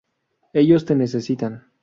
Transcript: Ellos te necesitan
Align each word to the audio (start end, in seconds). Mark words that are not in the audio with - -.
Ellos 0.53 0.85
te 0.85 0.95
necesitan 0.95 1.69